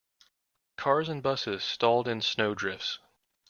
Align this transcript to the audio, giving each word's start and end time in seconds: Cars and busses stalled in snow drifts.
Cars 0.77 1.09
and 1.09 1.21
busses 1.21 1.63
stalled 1.63 2.07
in 2.07 2.21
snow 2.21 2.55
drifts. 2.55 2.97